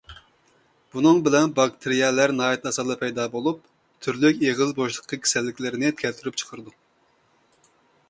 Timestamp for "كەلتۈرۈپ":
6.05-6.45